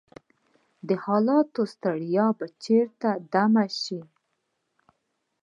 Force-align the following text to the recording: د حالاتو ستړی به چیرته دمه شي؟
د 0.87 0.89
حالاتو 1.03 1.61
ستړی 1.73 2.13
به 2.37 2.45
چیرته 2.63 3.09
دمه 3.33 3.65
شي؟ 3.81 4.01